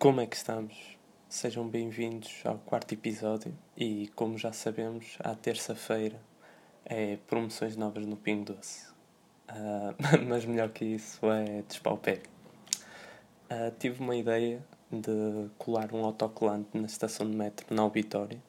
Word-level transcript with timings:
Como 0.00 0.22
é 0.22 0.26
que 0.26 0.34
estamos? 0.34 0.96
Sejam 1.28 1.68
bem-vindos 1.68 2.40
ao 2.46 2.56
quarto 2.56 2.94
episódio 2.94 3.54
e, 3.76 4.10
como 4.16 4.38
já 4.38 4.50
sabemos, 4.50 5.18
à 5.22 5.34
terça-feira 5.34 6.18
é 6.86 7.18
promoções 7.26 7.76
novas 7.76 8.06
no 8.06 8.16
Pingo 8.16 8.54
Doce. 8.54 8.86
Uh, 9.50 9.94
mas 10.26 10.46
melhor 10.46 10.70
que 10.70 10.86
isso 10.86 11.20
é 11.30 11.60
despauper. 11.68 12.22
Uh, 13.50 13.70
tive 13.78 14.02
uma 14.02 14.16
ideia 14.16 14.64
de 14.90 15.50
colar 15.58 15.92
um 15.92 16.02
autocolante 16.02 16.70
na 16.72 16.86
estação 16.86 17.30
de 17.30 17.36
metro 17.36 17.66
na 17.68 17.82
auditória 17.82 18.42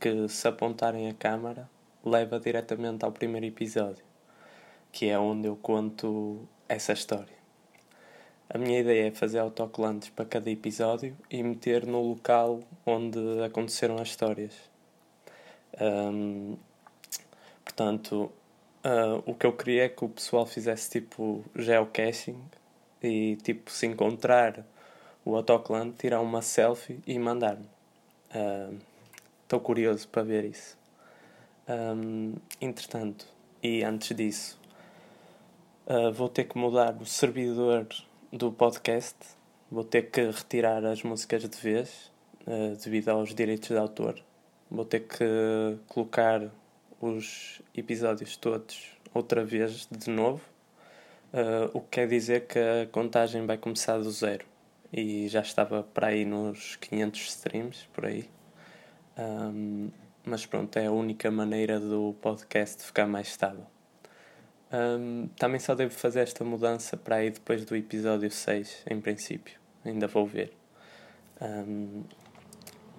que, 0.00 0.26
se 0.26 0.48
apontarem 0.48 1.10
a 1.10 1.12
câmara, 1.12 1.68
leva 2.02 2.40
diretamente 2.40 3.04
ao 3.04 3.12
primeiro 3.12 3.44
episódio, 3.44 4.06
que 4.90 5.10
é 5.10 5.18
onde 5.18 5.48
eu 5.48 5.56
conto 5.56 6.48
essa 6.66 6.94
história. 6.94 7.37
A 8.50 8.56
minha 8.56 8.80
ideia 8.80 9.08
é 9.08 9.10
fazer 9.10 9.40
autocolantes 9.40 10.08
para 10.08 10.24
cada 10.24 10.50
episódio 10.50 11.14
e 11.30 11.42
meter 11.42 11.86
no 11.86 12.00
local 12.00 12.60
onde 12.86 13.18
aconteceram 13.44 13.98
as 13.98 14.08
histórias. 14.08 14.54
Um, 15.78 16.56
portanto, 17.62 18.32
uh, 18.82 19.22
o 19.26 19.34
que 19.34 19.44
eu 19.44 19.52
queria 19.52 19.84
é 19.84 19.88
que 19.90 20.02
o 20.02 20.08
pessoal 20.08 20.46
fizesse 20.46 20.88
tipo 20.88 21.44
geocaching 21.54 22.42
e 23.02 23.36
tipo 23.36 23.70
se 23.70 23.86
encontrar 23.86 24.64
o 25.26 25.36
autocolante, 25.36 25.98
tirar 25.98 26.22
uma 26.22 26.40
selfie 26.40 27.00
e 27.06 27.18
mandar-me. 27.18 27.68
Estou 29.42 29.58
uh, 29.58 29.62
curioso 29.62 30.08
para 30.08 30.22
ver 30.22 30.46
isso. 30.46 30.78
Um, 31.68 32.32
entretanto, 32.62 33.26
e 33.62 33.84
antes 33.84 34.16
disso, 34.16 34.58
uh, 35.86 36.10
vou 36.10 36.30
ter 36.30 36.44
que 36.44 36.56
mudar 36.56 36.96
o 36.98 37.04
servidor 37.04 37.86
do 38.32 38.52
podcast. 38.52 39.16
Vou 39.70 39.84
ter 39.84 40.10
que 40.10 40.20
retirar 40.20 40.84
as 40.84 41.02
músicas 41.02 41.48
de 41.48 41.56
vez, 41.58 42.10
uh, 42.46 42.76
devido 42.82 43.08
aos 43.10 43.34
direitos 43.34 43.68
de 43.68 43.76
autor. 43.76 44.22
Vou 44.70 44.84
ter 44.84 45.00
que 45.00 45.24
colocar 45.86 46.50
os 47.00 47.62
episódios 47.74 48.36
todos 48.36 48.96
outra 49.14 49.44
vez 49.44 49.88
de 49.90 50.10
novo, 50.10 50.42
uh, 51.32 51.70
o 51.72 51.80
que 51.80 51.88
quer 51.90 52.08
dizer 52.08 52.46
que 52.46 52.58
a 52.58 52.86
contagem 52.90 53.46
vai 53.46 53.56
começar 53.56 53.98
do 53.98 54.10
zero. 54.10 54.44
E 54.92 55.28
já 55.28 55.40
estava 55.40 55.82
para 55.82 56.08
aí 56.08 56.24
nos 56.24 56.76
500 56.76 57.20
streams, 57.28 57.88
por 57.92 58.06
aí. 58.06 58.28
Um, 59.18 59.90
mas 60.24 60.46
pronto, 60.46 60.76
é 60.78 60.86
a 60.86 60.92
única 60.92 61.30
maneira 61.30 61.80
do 61.80 62.14
podcast 62.20 62.82
ficar 62.82 63.06
mais 63.06 63.28
estável. 63.28 63.66
Um, 64.72 65.28
também 65.38 65.58
só 65.58 65.74
devo 65.74 65.92
fazer 65.94 66.20
esta 66.20 66.44
mudança 66.44 66.96
para 66.96 67.16
aí 67.16 67.30
depois 67.30 67.64
do 67.64 67.74
episódio 67.74 68.30
6, 68.30 68.84
em 68.90 69.00
princípio. 69.00 69.58
Ainda 69.84 70.06
vou 70.06 70.26
ver. 70.26 70.52
Um, 71.40 72.04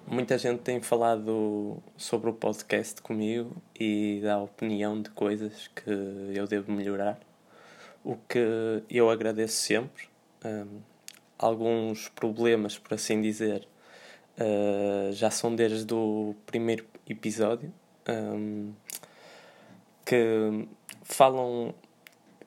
muita 0.07 0.37
gente 0.37 0.61
tem 0.61 0.81
falado 0.81 1.77
sobre 1.95 2.29
o 2.29 2.33
podcast 2.33 3.01
comigo 3.01 3.61
e 3.79 4.19
dá 4.23 4.39
opinião 4.39 4.99
de 5.01 5.09
coisas 5.11 5.67
que 5.67 5.91
eu 6.33 6.47
devo 6.47 6.71
melhorar, 6.71 7.19
o 8.03 8.15
que 8.15 8.83
eu 8.89 9.09
agradeço 9.09 9.55
sempre. 9.55 10.09
Um, 10.43 10.79
alguns 11.37 12.09
problemas, 12.09 12.79
por 12.79 12.95
assim 12.95 13.21
dizer, 13.21 13.67
uh, 14.39 15.11
já 15.11 15.29
são 15.29 15.55
desde 15.55 15.93
o 15.93 16.35
primeiro 16.45 16.85
episódio. 17.07 17.71
Um, 18.07 18.73
que 20.03 20.67
falam 21.09 21.73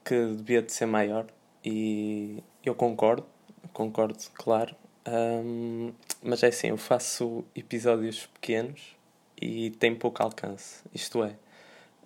que 0.05 0.35
devia 0.35 0.63
de 0.63 0.73
ser 0.73 0.87
maior 0.87 1.27
e 1.65 2.43
eu 2.65 2.75
concordo, 2.75 3.27
concordo, 3.73 4.19
claro. 4.35 4.75
Um, 5.07 5.93
mas 6.23 6.43
é 6.43 6.47
assim, 6.47 6.69
eu 6.69 6.77
faço 6.77 7.45
episódios 7.55 8.27
pequenos 8.27 8.97
e 9.41 9.71
tem 9.73 9.95
pouco 9.95 10.23
alcance. 10.23 10.83
Isto 10.95 11.25
é, 11.25 11.37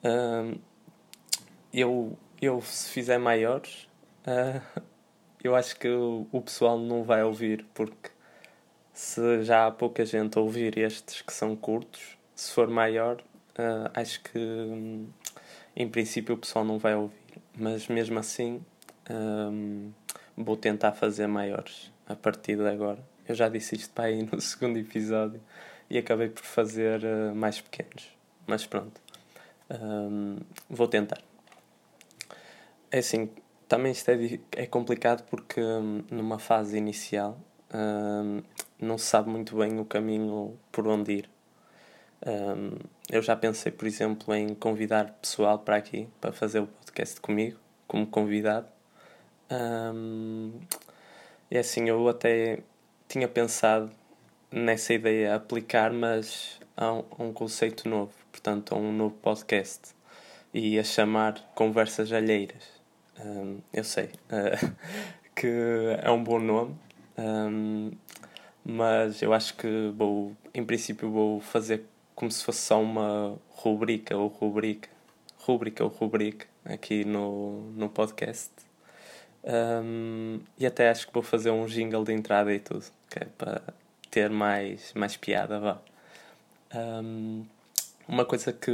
um, 0.02 0.58
eu, 1.72 2.18
eu 2.40 2.60
se 2.62 2.90
fizer 2.90 3.18
maiores, 3.18 3.86
uh, 4.26 4.82
eu 5.44 5.54
acho 5.54 5.78
que 5.78 5.88
o, 5.88 6.26
o 6.32 6.40
pessoal 6.40 6.78
não 6.78 7.04
vai 7.04 7.22
ouvir, 7.22 7.66
porque 7.74 8.10
se 8.92 9.44
já 9.44 9.66
há 9.66 9.70
pouca 9.70 10.04
gente 10.04 10.38
a 10.38 10.40
ouvir 10.40 10.78
estes 10.78 11.20
que 11.20 11.32
são 11.32 11.54
curtos, 11.54 12.16
se 12.34 12.50
for 12.52 12.68
maior, 12.68 13.20
uh, 13.58 13.90
acho 13.94 14.22
que 14.22 14.38
um, 14.38 15.06
em 15.76 15.88
princípio 15.88 16.34
o 16.34 16.38
pessoal 16.38 16.64
não 16.64 16.78
vai 16.78 16.94
ouvir, 16.94 17.14
mas 17.54 17.86
mesmo 17.86 18.18
assim 18.18 18.64
um, 19.10 19.92
vou 20.36 20.56
tentar 20.56 20.92
fazer 20.92 21.26
maiores 21.26 21.92
a 22.08 22.16
partir 22.16 22.56
de 22.56 22.66
agora. 22.66 23.04
Eu 23.28 23.34
já 23.34 23.48
disse 23.48 23.76
isto 23.76 23.92
para 23.92 24.06
aí 24.06 24.22
no 24.32 24.40
segundo 24.40 24.78
episódio 24.78 25.40
e 25.90 25.98
acabei 25.98 26.28
por 26.28 26.42
fazer 26.42 27.02
uh, 27.04 27.34
mais 27.34 27.60
pequenos, 27.60 28.08
mas 28.46 28.66
pronto, 28.66 29.00
um, 29.70 30.38
vou 30.68 30.88
tentar. 30.88 31.20
É 32.90 32.98
assim, 32.98 33.28
também 33.68 33.92
isto 33.92 34.08
é, 34.10 34.38
é 34.52 34.66
complicado 34.66 35.24
porque 35.28 35.60
um, 35.60 36.02
numa 36.10 36.38
fase 36.38 36.78
inicial 36.78 37.38
hum, 37.74 38.42
não 38.80 38.96
se 38.96 39.06
sabe 39.06 39.28
muito 39.28 39.56
bem 39.56 39.78
o 39.80 39.84
caminho 39.84 40.58
por 40.70 40.86
onde 40.86 41.12
ir. 41.12 41.35
Um, 42.24 42.78
eu 43.10 43.22
já 43.22 43.36
pensei, 43.36 43.70
por 43.70 43.86
exemplo, 43.86 44.34
em 44.34 44.54
convidar 44.54 45.18
pessoal 45.20 45.58
para 45.58 45.76
aqui 45.76 46.08
para 46.20 46.32
fazer 46.32 46.60
o 46.60 46.66
podcast 46.66 47.20
comigo, 47.20 47.58
como 47.86 48.06
convidado. 48.06 48.66
Um, 49.50 50.52
e 51.50 51.58
assim, 51.58 51.88
eu 51.88 52.08
até 52.08 52.60
tinha 53.08 53.28
pensado 53.28 53.90
nessa 54.50 54.94
ideia 54.94 55.34
aplicar, 55.34 55.92
mas 55.92 56.60
a 56.76 56.92
um, 56.92 57.04
a 57.18 57.22
um 57.22 57.32
conceito 57.32 57.88
novo, 57.88 58.12
portanto, 58.32 58.74
a 58.74 58.78
um 58.78 58.92
novo 58.92 59.14
podcast 59.16 59.94
e 60.52 60.78
a 60.78 60.84
chamar 60.84 61.34
Conversas 61.54 62.12
Alheiras. 62.12 62.64
Um, 63.24 63.58
eu 63.72 63.84
sei 63.84 64.06
uh, 64.06 64.74
que 65.34 65.48
é 66.02 66.10
um 66.10 66.22
bom 66.22 66.38
nome, 66.38 66.76
um, 67.18 67.92
mas 68.64 69.22
eu 69.22 69.32
acho 69.32 69.54
que 69.56 69.92
vou, 69.96 70.36
em 70.52 70.64
princípio, 70.64 71.10
vou 71.10 71.40
fazer 71.40 71.84
como 72.16 72.30
se 72.32 72.42
fosse 72.42 72.60
só 72.62 72.82
uma 72.82 73.38
rubrica 73.50 74.16
ou 74.16 74.28
rubrica, 74.28 74.88
rubrica 75.38 75.84
ou 75.84 75.90
rubrica 75.90 76.46
aqui 76.64 77.04
no, 77.04 77.70
no 77.72 77.88
podcast. 77.90 78.50
Um, 79.44 80.40
e 80.58 80.66
até 80.66 80.90
acho 80.90 81.06
que 81.06 81.12
vou 81.14 81.22
fazer 81.22 81.50
um 81.50 81.66
jingle 81.66 82.02
de 82.04 82.12
entrada 82.12 82.52
e 82.52 82.58
tudo, 82.58 82.84
que 83.08 83.20
é 83.20 83.26
para 83.38 83.62
ter 84.10 84.30
mais, 84.30 84.92
mais 84.94 85.16
piada, 85.16 85.60
vá. 85.60 85.78
Um, 86.74 87.44
uma 88.08 88.24
coisa 88.24 88.52
que, 88.52 88.70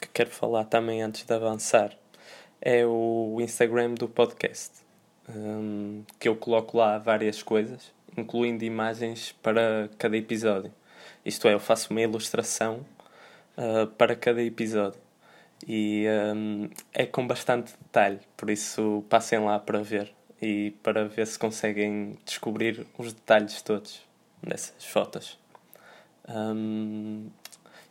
que 0.00 0.08
quero 0.08 0.30
falar 0.30 0.64
também 0.64 1.00
antes 1.00 1.24
de 1.24 1.32
avançar 1.32 1.96
é 2.60 2.84
o 2.84 3.38
Instagram 3.40 3.94
do 3.94 4.08
podcast, 4.08 4.72
um, 5.28 6.02
que 6.18 6.28
eu 6.28 6.34
coloco 6.34 6.76
lá 6.76 6.98
várias 6.98 7.42
coisas, 7.42 7.92
incluindo 8.16 8.64
imagens 8.64 9.32
para 9.42 9.88
cada 9.96 10.16
episódio. 10.16 10.72
Isto 11.24 11.48
é, 11.48 11.54
eu 11.54 11.60
faço 11.60 11.90
uma 11.90 12.00
ilustração 12.00 12.84
uh, 13.56 13.86
para 13.86 14.14
cada 14.14 14.42
episódio 14.42 15.00
e 15.66 16.04
um, 16.36 16.68
é 16.92 17.06
com 17.06 17.26
bastante 17.26 17.72
detalhe, 17.82 18.20
por 18.36 18.50
isso 18.50 19.04
passem 19.08 19.38
lá 19.38 19.58
para 19.58 19.80
ver 19.82 20.12
e 20.42 20.72
para 20.82 21.06
ver 21.06 21.26
se 21.26 21.38
conseguem 21.38 22.18
descobrir 22.24 22.86
os 22.98 23.12
detalhes 23.12 23.62
todos 23.62 24.02
dessas 24.42 24.84
fotos. 24.84 25.38
Um, 26.28 27.28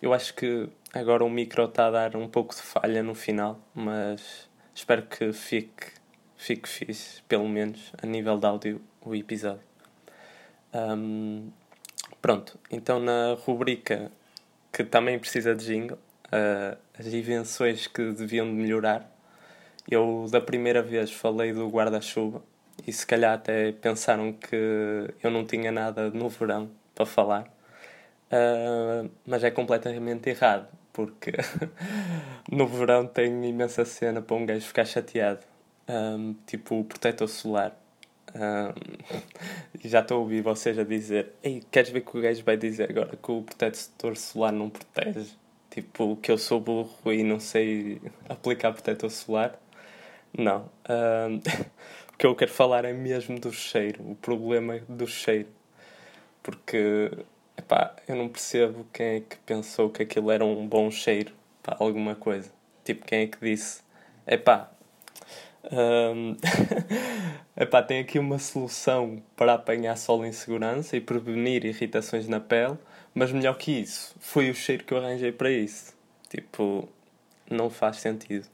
eu 0.01 0.13
acho 0.13 0.33
que 0.35 0.69
agora 0.93 1.23
o 1.23 1.29
micro 1.29 1.66
está 1.66 1.88
a 1.88 1.91
dar 1.91 2.16
um 2.16 2.27
pouco 2.27 2.53
de 2.53 2.61
falha 2.61 3.01
no 3.01 3.16
final, 3.16 3.59
mas 3.73 4.47
espero 4.75 5.03
que 5.03 5.34
fique, 5.34 5.87
fique 6.37 6.69
fixe, 6.69 7.23
pelo 7.23 7.47
menos 7.47 7.91
a 8.02 8.05
nível 8.05 8.37
de 8.37 8.46
áudio, 8.46 8.81
o 9.02 9.16
episódio. 9.16 9.63
Um, 10.73 11.52
Pronto, 12.23 12.58
então 12.72 13.02
na 13.02 13.34
rubrica 13.34 14.09
que 14.72 14.81
também 14.81 15.20
precisa 15.20 15.53
de 15.53 15.66
jingle, 15.66 15.97
uh, 16.28 16.78
as 16.97 17.05
invenções 17.08 17.85
que 17.85 18.14
deviam 18.14 18.46
de 18.46 18.53
melhorar, 18.53 19.14
eu 19.91 20.25
da 20.31 20.40
primeira 20.40 20.81
vez 20.81 21.11
falei 21.11 21.52
do 21.52 21.67
guarda-chuva 21.67 22.41
e 22.87 22.93
se 22.93 23.05
calhar 23.05 23.34
até 23.34 23.73
pensaram 23.73 24.31
que 24.31 24.55
eu 25.22 25.29
não 25.29 25.46
tinha 25.46 25.70
nada 25.70 26.09
no 26.11 26.29
verão 26.29 26.72
para 26.96 27.05
falar, 27.05 27.43
uh, 28.31 29.11
mas 29.28 29.43
é 29.43 29.52
completamente 29.52 30.29
errado, 30.29 30.70
porque 30.93 31.34
no 32.49 32.66
verão 32.67 33.05
tem 33.05 33.49
imensa 33.49 33.84
cena 33.84 34.22
para 34.22 34.37
um 34.37 34.46
gajo 34.46 34.66
ficar 34.66 34.85
chateado, 34.85 35.41
um, 35.90 36.31
ah, 36.31 36.35
tipo 36.47 36.79
o 36.79 36.85
protetor 36.85 37.28
solar 37.28 37.83
já 39.84 40.00
estou 40.00 40.18
a 40.18 40.20
ouvir 40.22 40.41
vocês 40.41 40.78
a 40.78 40.84
dizer: 40.84 41.34
Ei, 41.44 41.64
queres 41.72 41.90
ver 41.90 42.02
que 42.02 42.18
o 42.18 42.22
gajo 42.22 42.44
vai 42.44 42.58
dizer 42.58 42.90
agora 42.90 43.16
que 43.16 43.32
o 43.32 43.44
protetor 43.44 44.18
solar 44.18 44.52
não 44.52 44.70
protege? 44.70 45.32
Tipo, 45.70 46.18
que 46.18 46.32
eu 46.32 46.38
sou 46.38 46.59
burro 46.59 47.12
e 47.12 47.24
não 47.24 47.40
sei 47.40 48.02
aplicar 48.30 48.74
protetor 48.74 49.09
solar? 49.09 49.59
Não. 50.38 50.70
o 52.14 52.18
que 52.18 52.26
eu 52.26 52.35
quero 52.35 52.52
falar 52.52 52.85
é 52.85 52.94
mesmo 52.94 53.40
do 53.40 53.52
cheiro, 53.52 54.03
o 54.12 54.16
problema 54.16 54.80
do 54.90 55.08
cheiro. 55.08 55.50
porque 56.41 57.12
epá, 57.58 57.96
eu 58.08 58.16
não 58.16 58.30
percebo 58.30 58.85
quem 58.94 59.06
é 59.18 59.20
que 59.22 59.38
pensou 59.46 59.90
que 59.90 60.03
aquilo 60.03 60.32
era 60.32 60.46
um 60.46 60.68
bom 60.68 60.90
cheiro 60.91 61.34
para 61.62 61.78
alguma 61.80 62.16
coisa. 62.16 62.52
Tipo, 62.84 63.06
quem 63.06 63.22
é 63.24 63.28
que 63.28 63.38
disse, 63.40 63.82
epá, 64.28 64.70
um, 65.71 66.35
epá, 67.55 67.81
tem 67.81 67.99
aqui 67.99 68.19
uma 68.19 68.37
solução 68.37 69.21
para 69.35 69.53
apanhar 69.53 69.97
sol 69.97 70.25
em 70.25 70.31
segurança 70.31 70.97
e 70.97 71.01
prevenir 71.01 71.65
irritações 71.65 72.27
na 72.27 72.39
pele, 72.39 72.77
mas 73.13 73.31
melhor 73.31 73.57
que 73.57 73.71
isso, 73.71 74.15
foi 74.19 74.49
o 74.49 74.55
cheiro 74.55 74.83
que 74.83 74.93
eu 74.93 74.97
arranjei 74.97 75.31
para 75.31 75.49
isso. 75.49 75.93
Tipo, 76.29 76.89
não 77.49 77.69
faz 77.69 77.97
sentido. 77.97 78.47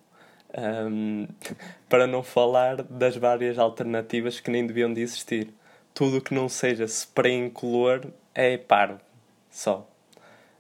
Um, 0.58 1.28
para 1.88 2.06
não 2.06 2.24
falar 2.24 2.84
das 2.84 3.16
várias 3.16 3.58
alternativas 3.58 4.40
que 4.40 4.52
nem 4.52 4.66
deviam 4.66 4.94
de 4.94 5.02
existir. 5.02 5.54
Tudo 5.94 6.22
que 6.22 6.34
não 6.34 6.48
seja 6.48 6.86
spray 6.86 7.34
incolor 7.34 8.06
é 8.36 8.58
parvo, 8.58 9.02
só. 9.50 9.90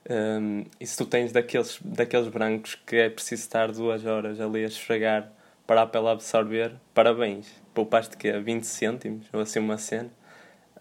Um, 0.09 0.65
e 0.79 0.87
se 0.87 0.97
tu 0.97 1.05
tens 1.05 1.31
daqueles, 1.31 1.79
daqueles 1.83 2.27
brancos 2.27 2.75
que 2.75 2.95
é 2.95 3.09
preciso 3.09 3.43
estar 3.43 3.71
duas 3.71 4.05
horas 4.05 4.41
ali 4.41 4.63
a 4.63 4.67
esfregar 4.67 5.31
para 5.69 5.83
a 5.83 5.86
pele 5.86 6.07
absorver, 6.07 6.74
parabéns. 6.95 7.45
Poupaste 7.75 8.18
que 8.18 8.31
20 8.31 8.63
cêntimos, 8.63 9.27
ou 9.31 9.39
assim 9.39 9.60
uma 9.60 9.77
cena. 9.77 10.10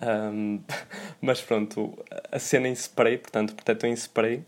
Um, 0.00 0.62
mas 1.20 1.42
pronto, 1.42 2.02
a 2.32 2.38
cena 2.38 2.68
em 2.68 2.72
spray, 2.72 3.18
portanto, 3.18 3.50
o 3.50 3.54
protetor 3.54 3.90
em 3.90 3.92
spray, 3.92 4.42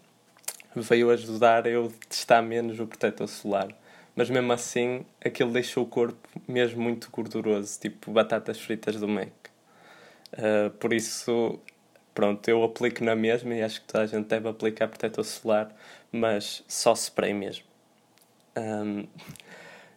veio 0.75 1.11
ajudar 1.11 1.67
eu 1.67 1.93
testar 2.09 2.41
menos 2.41 2.81
o 2.81 2.87
protetor 2.87 3.29
solar. 3.29 3.69
Mas 4.17 4.31
mesmo 4.31 4.51
assim, 4.51 5.05
aquilo 5.23 5.53
deixou 5.53 5.85
o 5.85 5.87
corpo 5.87 6.27
mesmo 6.49 6.81
muito 6.81 7.11
gorduroso, 7.11 7.79
tipo 7.79 8.11
batatas 8.11 8.59
fritas 8.59 8.97
do 8.97 9.07
Mac. 9.07 9.29
Uh, 10.33 10.71
por 10.79 10.95
isso, 10.95 11.61
pronto, 12.15 12.49
eu 12.49 12.65
aplico 12.65 13.05
na 13.05 13.15
mesma 13.15 13.55
e 13.55 13.63
acho 13.63 13.83
que 13.83 13.89
toda 13.89 14.05
a 14.05 14.07
gente 14.07 14.27
deve 14.27 14.49
aplicar 14.49 14.89
protetor 14.89 15.23
solar, 15.23 15.71
mas 16.11 16.65
só 16.67 16.95
spray 16.95 17.35
mesmo. 17.35 17.67
Um, 18.57 19.07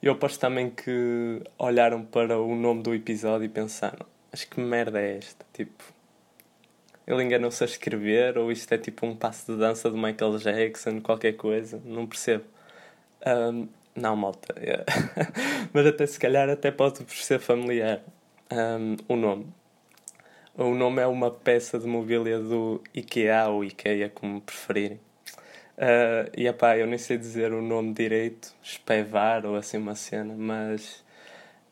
eu 0.08 0.14
aposto 0.14 0.40
também 0.40 0.70
que 0.70 1.42
olharam 1.58 2.04
para 2.04 2.38
o 2.38 2.56
nome 2.56 2.84
do 2.84 2.94
episódio 2.94 3.46
e 3.46 3.50
pensaram: 3.50 4.06
acho 4.32 4.48
que 4.50 4.60
merda 4.60 5.02
é 5.02 5.18
esta? 5.18 5.46
Tipo, 5.54 5.84
ele 7.08 7.24
enganou-se 7.24 7.64
a 7.64 7.66
escrever 7.66 8.38
ou 8.38 8.52
isto 8.52 8.72
é 8.74 8.78
tipo 8.78 9.06
um 9.06 9.16
passo 9.16 9.52
de 9.52 9.58
dança 9.58 9.90
do 9.90 9.98
Michael 9.98 10.38
Jackson, 10.40 11.00
qualquer 11.02 11.34
coisa? 11.34 11.82
Não 11.86 12.06
percebo. 12.06 12.44
Um, 13.26 13.68
não, 13.96 14.16
malta. 14.16 14.54
É. 14.60 14.84
Mas 15.72 15.86
até 15.88 16.06
se 16.06 16.20
calhar 16.20 16.50
até 16.50 16.72
pode 16.72 17.04
ser 17.14 17.40
familiar 17.40 18.02
um, 18.52 18.98
o 19.08 19.16
nome. 19.16 19.48
O 20.56 20.76
nome 20.76 21.02
é 21.02 21.08
uma 21.08 21.32
peça 21.32 21.80
de 21.80 21.88
mobília 21.88 22.40
do 22.40 22.82
IKEA 22.94 23.48
ou 23.48 23.64
IKEA, 23.64 24.10
como 24.10 24.42
preferirem. 24.42 25.00
Uh, 25.78 26.30
e 26.38 26.48
epá, 26.48 26.78
eu 26.78 26.86
nem 26.86 26.98
sei 26.98 27.18
dizer 27.18 27.52
o 27.52 27.62
nome 27.62 27.94
direito, 27.94 28.54
espevar 28.62 29.46
ou 29.46 29.56
assim 29.56 29.78
uma 29.78 29.96
cena, 29.96 30.34
mas 30.38 31.04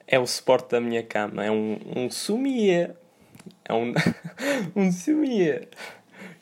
é 0.08 0.18
o 0.20 0.26
suporte 0.26 0.72
da 0.72 0.82
minha 0.82 1.04
cama. 1.04 1.46
É 1.46 1.52
um, 1.52 1.80
um 1.96 2.10
sumier. 2.10 2.96
É 3.66 3.74
um, 3.74 3.94
um 4.76 4.92
sumier. 4.92 5.70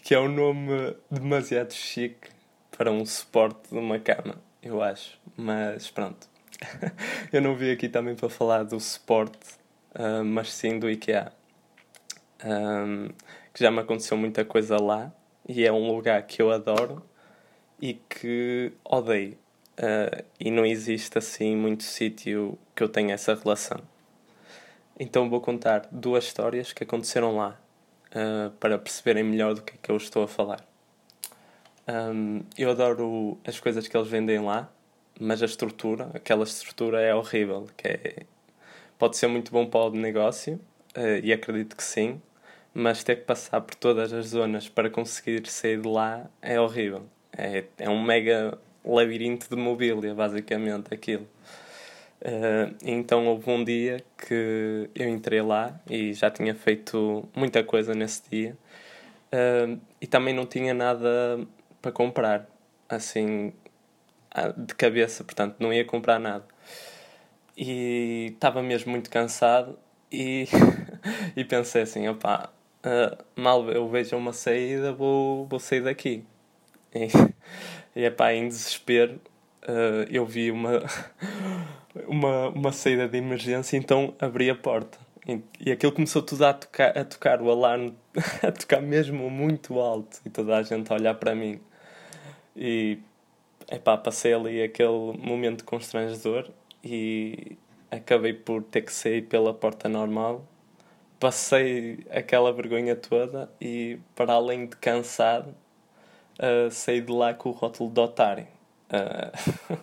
Que 0.03 0.15
é 0.15 0.19
um 0.19 0.29
nome 0.29 0.95
demasiado 1.11 1.73
chique 1.73 2.29
para 2.75 2.91
um 2.91 3.05
suporte 3.05 3.69
de 3.69 3.77
uma 3.77 3.99
cama, 3.99 4.41
eu 4.63 4.81
acho. 4.81 5.19
Mas 5.35 5.89
pronto. 5.91 6.27
eu 7.31 7.41
não 7.41 7.55
vim 7.55 7.71
aqui 7.71 7.89
também 7.89 8.15
para 8.15 8.29
falar 8.29 8.63
do 8.63 8.79
suporte, 8.79 9.37
uh, 9.95 10.23
mas 10.23 10.51
sim 10.51 10.79
do 10.79 10.89
IKEA. 10.89 11.31
Um, 12.43 13.09
que 13.53 13.61
já 13.61 13.69
me 13.69 13.79
aconteceu 13.79 14.15
muita 14.17 14.45
coisa 14.45 14.81
lá 14.81 15.11
e 15.47 15.65
é 15.65 15.71
um 15.71 15.91
lugar 15.91 16.21
que 16.23 16.41
eu 16.41 16.51
adoro 16.51 17.03
e 17.81 17.93
que 17.93 18.71
odeio. 18.83 19.37
Uh, 19.77 20.23
e 20.39 20.51
não 20.51 20.65
existe 20.65 21.17
assim 21.17 21.55
muito 21.55 21.83
sítio 21.83 22.57
que 22.75 22.83
eu 22.83 22.89
tenha 22.89 23.13
essa 23.13 23.33
relação. 23.33 23.79
Então 24.99 25.29
vou 25.29 25.39
contar 25.39 25.87
duas 25.89 26.25
histórias 26.25 26.73
que 26.73 26.83
aconteceram 26.83 27.37
lá 27.37 27.57
uh, 28.09 28.51
para 28.59 28.77
perceberem 28.77 29.23
melhor 29.23 29.53
do 29.53 29.61
que 29.61 29.73
é 29.73 29.77
que 29.81 29.89
eu 29.89 29.95
estou 29.95 30.23
a 30.23 30.27
falar. 30.27 30.65
Um, 31.87 32.41
eu 32.57 32.69
adoro 32.69 33.37
as 33.47 33.59
coisas 33.59 33.87
que 33.87 33.95
eles 33.95 34.09
vendem 34.09 34.39
lá, 34.39 34.69
mas 35.19 35.41
a 35.41 35.45
estrutura, 35.45 36.11
aquela 36.13 36.43
estrutura 36.43 37.01
é 37.01 37.15
horrível. 37.15 37.67
Que 37.77 37.87
é, 37.87 38.15
pode 38.97 39.15
ser 39.15 39.27
muito 39.27 39.51
bom 39.51 39.65
para 39.65 39.85
o 39.85 39.91
negócio, 39.91 40.59
uh, 40.97 41.23
e 41.23 41.31
acredito 41.31 41.77
que 41.77 41.83
sim, 41.83 42.21
mas 42.73 43.03
ter 43.03 43.15
que 43.15 43.23
passar 43.23 43.61
por 43.61 43.75
todas 43.75 44.11
as 44.11 44.27
zonas 44.27 44.67
para 44.67 44.89
conseguir 44.89 45.47
sair 45.47 45.81
de 45.81 45.87
lá 45.87 46.29
é 46.41 46.59
horrível. 46.59 47.05
É, 47.39 47.63
é 47.77 47.89
um 47.89 48.01
mega 48.03 48.57
labirinto 48.83 49.49
de 49.49 49.55
mobília, 49.55 50.13
basicamente, 50.13 50.93
aquilo. 50.93 51.27
Uh, 52.21 52.75
então 52.83 53.27
houve 53.27 53.49
um 53.49 53.63
dia 53.63 54.03
que 54.17 54.89
eu 54.93 55.07
entrei 55.07 55.41
lá 55.41 55.79
e 55.89 56.13
já 56.13 56.29
tinha 56.29 56.53
feito 56.53 57.25
muita 57.33 57.63
coisa 57.63 57.93
nesse 57.93 58.29
dia 58.29 58.57
uh, 59.31 59.79
e 60.01 60.05
também 60.05 60.33
não 60.33 60.45
tinha 60.45 60.73
nada 60.73 61.39
para 61.81 61.93
comprar, 61.93 62.45
assim, 62.89 63.53
de 64.57 64.75
cabeça, 64.75 65.23
portanto 65.23 65.55
não 65.59 65.71
ia 65.71 65.85
comprar 65.85 66.19
nada. 66.19 66.45
E 67.57 68.31
estava 68.33 68.61
mesmo 68.61 68.91
muito 68.91 69.09
cansado 69.09 69.79
e, 70.11 70.45
e 71.37 71.45
pensei 71.45 71.83
assim, 71.83 72.07
opá, 72.09 72.49
uh, 72.83 73.23
mal 73.35 73.69
eu 73.71 73.87
vejo 73.87 74.17
uma 74.17 74.33
saída, 74.33 74.91
vou, 74.91 75.45
vou 75.45 75.59
sair 75.59 75.81
daqui. 75.81 76.25
E, 76.93 77.07
e 77.99 78.05
epá, 78.05 78.33
em 78.33 78.47
desespero, 78.47 79.19
uh, 79.63 80.05
eu 80.09 80.25
vi 80.25 80.51
uma, 80.51 80.83
uma, 82.07 82.49
uma 82.49 82.71
saída 82.71 83.07
de 83.07 83.17
emergência, 83.17 83.77
então 83.77 84.13
abri 84.19 84.49
a 84.49 84.55
porta. 84.55 84.97
E, 85.27 85.41
e 85.59 85.71
aquilo 85.71 85.91
começou 85.91 86.21
tudo 86.21 86.45
a 86.45 86.53
tocar, 86.53 86.97
a 86.97 87.03
tocar 87.03 87.41
o 87.41 87.51
alarme, 87.51 87.95
a 88.41 88.51
tocar 88.51 88.81
mesmo 88.81 89.29
muito 89.29 89.79
alto, 89.79 90.19
e 90.25 90.29
toda 90.29 90.57
a 90.57 90.63
gente 90.63 90.91
a 90.91 90.95
olhar 90.95 91.15
para 91.15 91.35
mim. 91.35 91.59
E 92.55 92.99
epá, 93.71 93.97
passei 93.97 94.33
ali 94.33 94.61
aquele 94.61 95.13
momento 95.17 95.63
constrangedor 95.63 96.49
e 96.83 97.57
acabei 97.91 98.33
por 98.33 98.63
ter 98.63 98.81
que 98.81 98.93
sair 98.93 99.21
pela 99.23 99.53
porta 99.53 99.87
normal. 99.87 100.45
Passei 101.19 102.05
aquela 102.09 102.51
vergonha 102.53 102.95
toda 102.95 103.51
e, 103.59 103.99
para 104.15 104.33
além 104.33 104.67
de 104.67 104.75
cansado, 104.77 105.53
uh, 106.39 106.71
saí 106.71 107.01
de 107.01 107.11
lá 107.11 107.33
com 107.33 107.49
o 107.49 107.51
rótulo 107.51 107.89
de 107.89 107.99
otário. 107.99 108.47
Uh, 108.89 109.77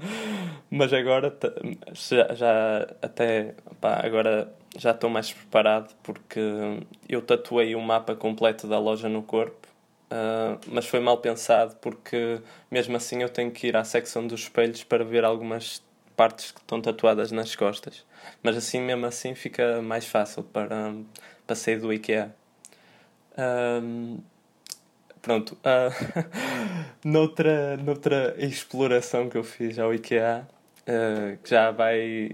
mas 0.70 0.92
agora 0.92 1.36
já, 1.92 2.34
já 2.34 2.86
até 3.02 3.54
pá, 3.80 4.00
agora 4.04 4.52
já 4.76 4.92
estou 4.92 5.10
mais 5.10 5.32
preparado 5.32 5.94
porque 6.02 6.40
eu 7.08 7.20
tatuei 7.22 7.74
o 7.74 7.80
mapa 7.80 8.14
completo 8.14 8.66
da 8.66 8.78
loja 8.78 9.08
no 9.08 9.22
corpo. 9.22 9.66
Uh, 10.06 10.58
mas 10.68 10.86
foi 10.86 11.00
mal 11.00 11.18
pensado 11.18 11.74
porque 11.76 12.40
mesmo 12.70 12.96
assim 12.96 13.22
eu 13.22 13.28
tenho 13.28 13.50
que 13.50 13.66
ir 13.66 13.76
à 13.76 13.82
secção 13.82 14.24
dos 14.24 14.42
espelhos 14.42 14.84
para 14.84 15.04
ver 15.04 15.24
algumas 15.24 15.82
partes 16.16 16.52
que 16.52 16.60
estão 16.60 16.80
tatuadas 16.80 17.32
nas 17.32 17.56
costas. 17.56 18.04
Mas 18.42 18.56
assim 18.56 18.80
mesmo 18.80 19.06
assim 19.06 19.34
fica 19.34 19.82
mais 19.82 20.06
fácil 20.06 20.44
para, 20.44 20.94
para 21.46 21.56
sair 21.56 21.78
do 21.80 21.92
IKEA. 21.92 22.34
Pronto, 25.26 25.54
uh, 25.54 25.90
noutra, 27.04 27.76
noutra 27.78 28.36
exploração 28.38 29.28
que 29.28 29.36
eu 29.36 29.42
fiz 29.42 29.76
ao 29.76 29.92
IKEA, 29.92 30.46
uh, 30.82 31.36
que 31.42 31.50
já 31.50 31.72
vai 31.72 32.30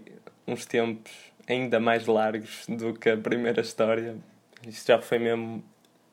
uns 0.47 0.67
tempos 0.67 1.11
ainda 1.49 1.81
mais 1.81 2.07
largos 2.07 2.67
do 2.69 2.93
que 2.93 3.09
a 3.09 3.17
primeira 3.17 3.63
história, 3.63 4.15
isto 4.67 4.89
já 4.89 5.01
foi 5.01 5.19
mesmo. 5.19 5.65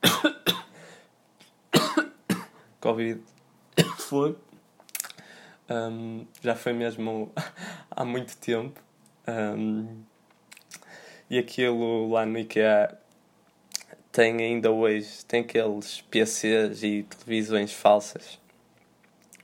Covid. 2.79 3.21
Foi. 3.97 4.37
Um, 5.69 6.25
já 6.41 6.55
foi 6.55 6.71
mesmo 6.71 7.29
há 7.91 8.05
muito 8.05 8.37
tempo. 8.37 8.81
Um, 9.27 10.01
e 11.29 11.37
aquilo 11.37 12.09
lá 12.09 12.25
no 12.25 12.39
IKEA 12.39 12.97
tem 14.11 14.37
ainda 14.37 14.71
hoje, 14.71 15.25
tem 15.25 15.41
aqueles 15.41 16.01
PCs 16.01 16.83
e 16.83 17.03
televisões 17.03 17.73
falsas. 17.73 18.39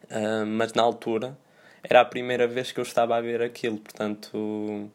Uh, 0.05 0.45
mas 0.45 0.73
na 0.73 0.83
altura 0.83 1.37
era 1.83 2.01
a 2.01 2.05
primeira 2.05 2.47
vez 2.47 2.71
que 2.71 2.79
eu 2.79 2.83
estava 2.83 3.15
a 3.15 3.21
ver 3.21 3.41
aquilo, 3.41 3.77
portanto 3.77 4.35
uh, 4.35 4.91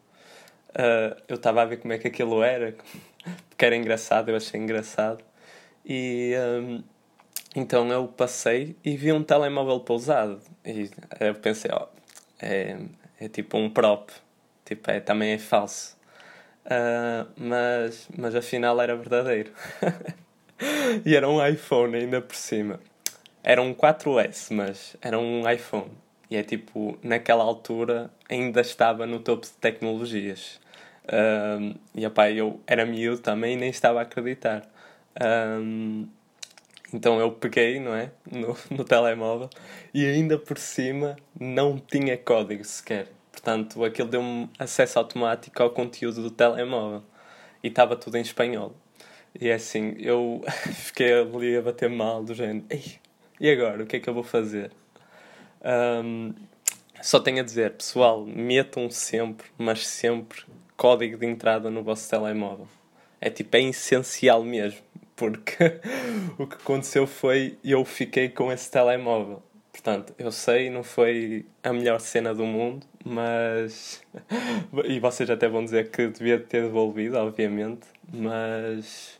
eu 1.27 1.35
estava 1.35 1.61
a 1.61 1.65
ver 1.65 1.77
como 1.77 1.93
é 1.93 1.97
que 1.97 2.07
aquilo 2.07 2.41
era, 2.43 2.75
porque 3.49 3.65
era 3.65 3.75
engraçado, 3.75 4.29
eu 4.29 4.35
achei 4.35 4.59
engraçado. 4.59 5.23
E 5.85 6.33
um, 6.37 6.83
então 7.55 7.89
eu 7.89 8.07
passei 8.07 8.75
e 8.83 8.95
vi 8.95 9.11
um 9.11 9.23
telemóvel 9.23 9.79
pousado. 9.79 10.41
E 10.65 10.89
eu 11.19 11.35
pensei, 11.35 11.71
ó, 11.73 11.87
é, 12.39 12.77
é 13.19 13.27
tipo 13.27 13.57
um 13.57 13.69
prop, 13.69 14.09
tipo, 14.65 14.89
é, 14.89 14.99
também 14.99 15.31
é 15.31 15.37
falso. 15.37 15.97
Uh, 16.65 17.27
mas, 17.37 18.07
mas 18.17 18.35
afinal 18.35 18.79
era 18.81 18.95
verdadeiro. 18.95 19.51
e 21.05 21.15
era 21.15 21.27
um 21.27 21.45
iPhone 21.45 21.95
ainda 21.95 22.21
por 22.21 22.35
cima. 22.35 22.79
Era 23.43 23.61
um 23.61 23.73
4S, 23.73 24.53
mas 24.53 24.95
era 25.01 25.17
um 25.17 25.49
iPhone. 25.49 25.91
E 26.29 26.37
é 26.37 26.43
tipo, 26.43 26.97
naquela 27.03 27.43
altura 27.43 28.09
ainda 28.29 28.61
estava 28.61 29.05
no 29.05 29.19
topo 29.19 29.45
de 29.45 29.53
tecnologias. 29.53 30.59
Um, 31.11 31.73
e 31.95 32.05
opá, 32.05 32.29
eu 32.31 32.61
era 32.67 32.85
miúdo 32.85 33.21
também 33.21 33.53
e 33.53 33.57
nem 33.57 33.69
estava 33.69 33.99
a 33.99 34.03
acreditar. 34.03 34.63
Um, 35.21 36.07
então 36.93 37.19
eu 37.19 37.31
peguei, 37.31 37.79
não 37.79 37.95
é? 37.95 38.11
No, 38.29 38.55
no 38.69 38.83
telemóvel 38.83 39.49
e 39.93 40.05
ainda 40.05 40.37
por 40.37 40.57
cima 40.57 41.17
não 41.39 41.77
tinha 41.77 42.17
código 42.17 42.63
sequer. 42.63 43.07
Portanto, 43.41 43.83
aquilo 43.83 44.07
deu-me 44.07 44.47
acesso 44.59 44.99
automático 44.99 45.63
ao 45.63 45.71
conteúdo 45.71 46.21
do 46.21 46.29
telemóvel 46.29 47.01
e 47.63 47.69
estava 47.69 47.95
tudo 47.95 48.17
em 48.17 48.21
espanhol. 48.21 48.75
E 49.39 49.49
é 49.49 49.55
assim, 49.55 49.95
eu 49.97 50.43
fiquei 50.73 51.11
ali 51.11 51.57
a 51.57 51.61
bater 51.61 51.89
mal 51.89 52.23
do 52.23 52.35
género. 52.35 52.65
Ei, 52.69 52.99
e 53.39 53.49
agora? 53.49 53.81
O 53.81 53.87
que 53.87 53.95
é 53.95 53.99
que 53.99 54.07
eu 54.07 54.13
vou 54.13 54.21
fazer? 54.21 54.71
Um, 55.63 56.35
só 57.01 57.19
tenho 57.19 57.39
a 57.39 57.43
dizer, 57.43 57.71
pessoal, 57.71 58.23
metam 58.27 58.91
sempre, 58.91 59.47
mas 59.57 59.87
sempre, 59.87 60.43
código 60.77 61.17
de 61.17 61.25
entrada 61.25 61.71
no 61.71 61.81
vosso 61.81 62.07
telemóvel. 62.07 62.67
É 63.19 63.31
tipo, 63.31 63.57
é 63.57 63.61
essencial 63.61 64.43
mesmo. 64.43 64.81
Porque 65.15 65.79
o 66.37 66.45
que 66.45 66.57
aconteceu 66.57 67.07
foi 67.07 67.57
eu 67.63 67.83
fiquei 67.85 68.29
com 68.29 68.51
esse 68.51 68.69
telemóvel. 68.69 69.41
Portanto, 69.71 70.13
eu 70.17 70.31
sei, 70.31 70.69
não 70.69 70.83
foi 70.83 71.45
a 71.63 71.71
melhor 71.71 71.99
cena 71.99 72.33
do 72.33 72.45
mundo, 72.45 72.85
mas. 73.03 74.01
e 74.85 74.99
vocês 74.99 75.29
até 75.29 75.47
vão 75.47 75.63
dizer 75.63 75.89
que 75.89 76.07
devia 76.07 76.39
ter 76.39 76.63
devolvido, 76.63 77.17
obviamente, 77.17 77.87
mas. 78.11 79.19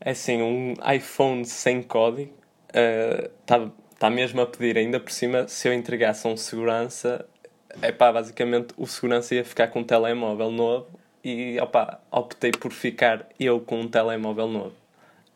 É 0.00 0.10
assim, 0.12 0.40
um 0.40 0.74
iPhone 0.94 1.44
sem 1.44 1.82
código 1.82 2.32
está 3.42 3.58
uh, 3.58 3.72
tá 3.98 4.08
mesmo 4.08 4.40
a 4.40 4.46
pedir, 4.46 4.78
ainda 4.78 4.98
por 4.98 5.12
cima, 5.12 5.46
se 5.46 5.68
eu 5.68 5.74
entregasse 5.74 6.26
um 6.26 6.36
segurança, 6.36 7.26
é 7.82 7.92
pá, 7.92 8.10
basicamente 8.10 8.72
o 8.76 8.86
segurança 8.86 9.34
ia 9.34 9.44
ficar 9.44 9.68
com 9.68 9.80
um 9.80 9.84
telemóvel 9.84 10.50
novo 10.50 10.88
e 11.22 11.58
opa, 11.60 12.00
optei 12.10 12.50
por 12.50 12.72
ficar 12.72 13.26
eu 13.38 13.60
com 13.60 13.80
um 13.80 13.88
telemóvel 13.88 14.48
novo. 14.48 14.74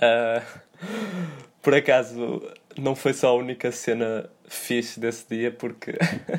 Uh, 0.00 0.60
por 1.62 1.74
acaso, 1.74 2.42
não 2.78 2.94
foi 2.94 3.12
só 3.12 3.28
a 3.28 3.34
única 3.34 3.70
cena 3.72 4.28
fixe 4.46 5.00
desse 5.00 5.26
dia, 5.28 5.50
porque 5.50 5.92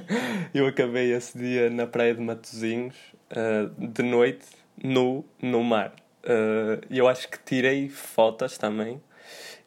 eu 0.53 0.67
acabei 0.67 1.13
esse 1.13 1.37
dia 1.37 1.69
na 1.69 1.87
praia 1.87 2.13
de 2.13 2.21
Matozinhos, 2.21 2.95
uh, 3.31 3.87
de 3.87 4.03
noite, 4.03 4.45
nu, 4.83 5.25
no 5.41 5.63
mar. 5.63 5.93
Uh, 6.23 6.81
eu 6.89 7.07
acho 7.07 7.29
que 7.29 7.37
tirei 7.43 7.87
fotos 7.89 8.57
também 8.57 8.99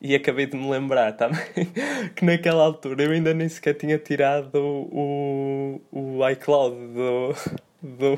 e 0.01 0.15
acabei 0.15 0.47
de 0.47 0.57
me 0.57 0.69
lembrar 0.71 1.13
também 1.13 1.41
que 2.15 2.25
naquela 2.25 2.65
altura 2.65 3.05
eu 3.05 3.13
ainda 3.13 3.35
nem 3.35 3.49
sequer 3.49 3.75
tinha 3.75 3.99
tirado 3.99 4.57
o, 4.57 5.81
o 5.91 6.29
iCloud 6.31 6.77
do, 6.77 7.35
do, 7.83 8.17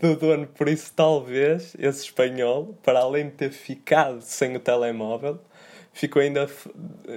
do 0.00 0.16
dono, 0.16 0.46
por 0.48 0.68
isso 0.68 0.92
talvez 0.94 1.74
esse 1.78 2.04
espanhol, 2.04 2.78
para 2.82 3.00
além 3.00 3.26
de 3.26 3.32
ter 3.32 3.50
ficado 3.50 4.20
sem 4.20 4.56
o 4.56 4.60
telemóvel, 4.60 5.40
ficou 5.92 6.22
ainda, 6.22 6.48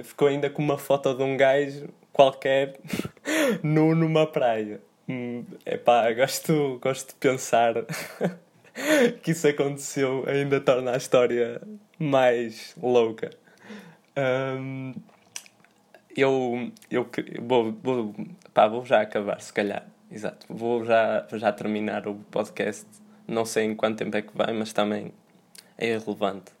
ficou 0.02 0.28
ainda 0.28 0.50
com 0.50 0.62
uma 0.62 0.78
foto 0.78 1.14
de 1.14 1.22
um 1.22 1.36
gajo 1.36 1.88
qualquer 2.12 2.78
nu 3.62 3.94
numa 3.94 4.26
praia. 4.26 4.80
Hum, 5.08 5.44
epá, 5.66 6.10
gosto, 6.12 6.78
gosto 6.80 7.08
de 7.08 7.14
pensar 7.16 7.74
que 9.22 9.32
isso 9.32 9.46
aconteceu, 9.46 10.24
ainda 10.26 10.60
torna 10.60 10.92
a 10.92 10.96
história 10.96 11.60
mais 11.98 12.74
louca. 12.80 13.30
Um, 14.16 14.94
eu 16.16 16.70
eu 16.90 17.08
vou, 17.42 17.72
vou, 17.82 18.14
pá, 18.52 18.66
vou 18.68 18.84
já 18.84 19.00
acabar, 19.00 19.40
se 19.40 19.52
calhar. 19.52 19.86
Exato. 20.10 20.46
Vou 20.48 20.84
já, 20.84 21.26
já 21.32 21.52
terminar 21.52 22.06
o 22.06 22.14
podcast. 22.30 22.86
Não 23.26 23.44
sei 23.44 23.64
em 23.64 23.74
quanto 23.74 23.98
tempo 23.98 24.16
é 24.16 24.22
que 24.22 24.36
vai, 24.36 24.52
mas 24.52 24.72
também 24.72 25.12
é 25.76 25.88
irrelevante. 25.88 26.52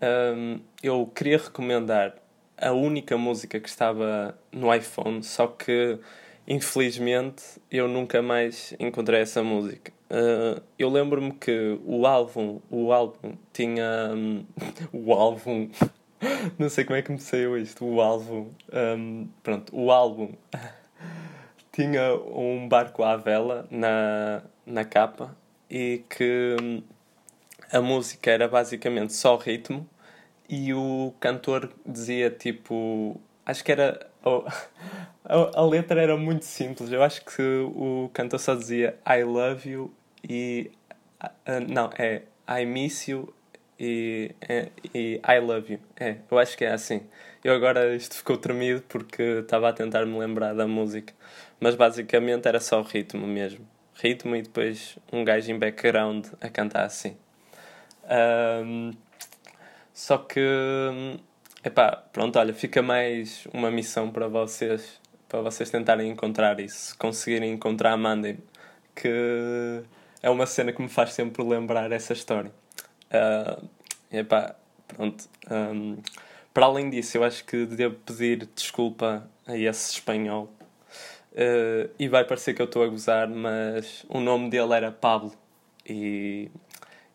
Um, 0.00 0.60
eu 0.82 1.06
queria 1.14 1.38
recomendar 1.38 2.14
a 2.58 2.72
única 2.72 3.16
música 3.16 3.58
que 3.58 3.68
estava 3.68 4.38
no 4.52 4.72
iPhone, 4.74 5.22
só 5.22 5.46
que 5.46 5.98
infelizmente 6.46 7.42
eu 7.70 7.88
nunca 7.88 8.22
mais 8.22 8.74
encontrei 8.78 9.20
essa 9.20 9.42
música. 9.42 9.92
Uh, 10.10 10.62
eu 10.78 10.88
lembro-me 10.88 11.32
que 11.32 11.78
o 11.84 12.06
álbum, 12.06 12.60
o 12.70 12.92
álbum 12.92 13.34
tinha 13.52 14.12
um, 14.14 14.44
o 14.92 15.12
álbum, 15.12 15.68
não 16.58 16.68
sei 16.68 16.84
como 16.84 16.96
é 16.96 17.02
que 17.02 17.10
me 17.10 17.18
saiu 17.18 17.58
isto, 17.58 17.84
o 17.84 18.00
álbum, 18.00 18.50
um, 18.72 19.28
pronto, 19.42 19.74
o 19.74 19.90
álbum 19.90 20.32
tinha 21.72 22.14
um 22.14 22.68
barco 22.68 23.02
à 23.02 23.16
vela 23.16 23.66
na, 23.70 24.42
na 24.64 24.84
capa 24.84 25.36
e 25.70 26.02
que 26.08 26.82
a 27.72 27.80
música 27.80 28.30
era 28.30 28.48
basicamente 28.48 29.12
só 29.12 29.36
ritmo 29.36 29.88
e 30.48 30.72
o 30.74 31.14
cantor 31.20 31.72
dizia 31.84 32.30
tipo. 32.30 33.20
Acho 33.44 33.64
que 33.64 33.72
era. 33.72 34.08
Oh, 34.24 34.44
a, 35.24 35.60
a, 35.60 35.66
letra 35.66 36.00
era 36.00 36.16
muito 36.16 36.44
simples. 36.44 36.90
Eu 36.92 37.02
acho 37.02 37.24
que 37.24 37.42
o 37.42 38.10
cantor 38.12 38.38
só 38.40 38.54
dizia 38.54 38.96
I 39.08 39.22
love 39.24 39.68
you 39.68 39.92
e. 40.28 40.70
Uh, 41.22 41.60
não, 41.68 41.90
é 41.98 42.22
I 42.48 42.64
miss 42.64 43.08
you 43.08 43.32
e, 43.78 44.34
é, 44.48 44.68
e 44.94 45.20
I 45.26 45.40
love 45.40 45.74
you. 45.74 45.80
É, 45.98 46.16
eu 46.30 46.38
acho 46.38 46.56
que 46.56 46.64
é 46.64 46.72
assim. 46.72 47.02
Eu 47.42 47.54
agora 47.54 47.94
isto 47.94 48.16
ficou 48.16 48.36
tremido 48.36 48.82
porque 48.88 49.22
estava 49.22 49.68
a 49.68 49.72
tentar 49.72 50.04
me 50.06 50.18
lembrar 50.18 50.54
da 50.54 50.66
música. 50.66 51.12
Mas 51.60 51.74
basicamente 51.74 52.46
era 52.46 52.60
só 52.60 52.82
ritmo 52.82 53.26
mesmo. 53.26 53.66
Ritmo 53.94 54.36
e 54.36 54.42
depois 54.42 54.98
um 55.12 55.24
gajo 55.24 55.50
em 55.50 55.58
background 55.58 56.26
a 56.40 56.48
cantar 56.48 56.84
assim. 56.84 57.16
Um, 58.08 58.92
só 59.92 60.18
que, 60.18 60.40
epá, 61.64 61.96
pronto, 62.12 62.38
olha, 62.38 62.52
fica 62.54 62.82
mais 62.82 63.46
uma 63.52 63.70
missão 63.70 64.10
para 64.10 64.28
vocês, 64.28 65.00
para 65.28 65.40
vocês 65.40 65.70
tentarem 65.70 66.10
encontrar 66.10 66.60
isso. 66.60 66.76
Se 66.90 66.96
conseguirem 66.96 67.52
encontrar, 67.52 67.96
mandem 67.96 68.38
que 68.94 69.82
é 70.22 70.30
uma 70.30 70.46
cena 70.46 70.72
que 70.72 70.82
me 70.82 70.88
faz 70.88 71.12
sempre 71.12 71.42
lembrar 71.42 71.92
essa 71.92 72.12
história. 72.12 72.50
Uh, 73.10 73.68
epá, 74.10 74.56
pronto. 74.88 75.28
Um, 75.50 75.98
para 76.52 76.66
além 76.66 76.90
disso, 76.90 77.18
eu 77.18 77.24
acho 77.24 77.44
que 77.44 77.66
devo 77.66 77.96
pedir 77.96 78.48
desculpa 78.54 79.28
a 79.46 79.56
esse 79.56 79.92
espanhol. 79.92 80.50
Uh, 81.32 81.90
e 81.98 82.08
vai 82.08 82.24
parecer 82.24 82.54
que 82.54 82.62
eu 82.62 82.66
estou 82.66 82.82
a 82.82 82.88
gozar, 82.88 83.28
mas 83.28 84.06
o 84.08 84.20
nome 84.20 84.48
dele 84.48 84.72
era 84.72 84.90
Pablo. 84.90 85.32
E, 85.88 86.50